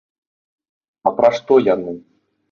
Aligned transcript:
А 1.09 1.11
пра 1.17 1.29
што 1.39 1.59
яны? 1.67 1.93